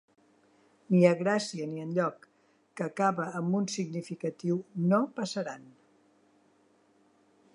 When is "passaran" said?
5.21-5.71